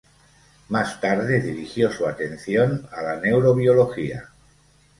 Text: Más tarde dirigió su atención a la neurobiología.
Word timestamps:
Más 0.69 0.99
tarde 0.99 1.41
dirigió 1.41 1.91
su 1.91 2.07
atención 2.07 2.87
a 2.91 3.03
la 3.03 3.17
neurobiología. 3.17 4.29